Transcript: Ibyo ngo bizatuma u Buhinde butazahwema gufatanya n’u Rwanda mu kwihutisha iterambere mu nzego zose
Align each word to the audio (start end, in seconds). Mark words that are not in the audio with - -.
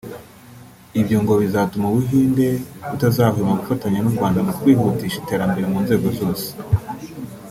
Ibyo 0.99 1.17
ngo 1.23 1.33
bizatuma 1.41 1.85
u 1.89 1.93
Buhinde 1.95 2.47
butazahwema 2.89 3.59
gufatanya 3.61 3.99
n’u 4.01 4.13
Rwanda 4.15 4.39
mu 4.47 4.53
kwihutisha 4.59 5.17
iterambere 5.19 5.65
mu 5.71 5.79
nzego 5.85 6.07
zose 6.19 6.47